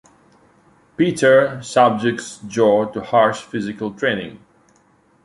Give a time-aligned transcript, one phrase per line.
[0.97, 4.43] Peter subjects Joe to harsh physical training.